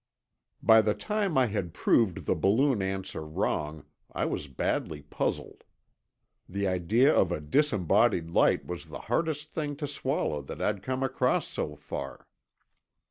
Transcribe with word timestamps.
By 0.63 0.81
the 0.81 0.95
time 0.95 1.37
I 1.37 1.45
had 1.45 1.75
proved 1.75 2.25
the 2.25 2.33
balloon 2.33 2.81
answer 2.81 3.23
wrong, 3.23 3.85
I 4.11 4.25
was 4.25 4.47
badly 4.47 5.03
puzzled. 5.03 5.63
The 6.49 6.65
idea 6.67 7.13
of 7.15 7.31
a 7.31 7.39
disembodied 7.39 8.31
light 8.31 8.65
was 8.65 8.87
the 8.87 9.01
hardest 9.01 9.53
thing 9.53 9.75
to 9.75 9.87
swallow 9.87 10.41
that 10.41 10.59
I'd 10.59 10.81
come 10.81 11.03
across 11.03 11.47
so 11.47 11.75
far. 11.75 12.27